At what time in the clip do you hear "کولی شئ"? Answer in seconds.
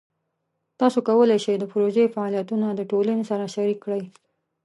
1.07-1.55